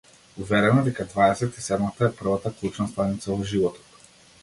[0.43, 4.07] Уверена дека дваесет и седмата е првата клучна станица во животот.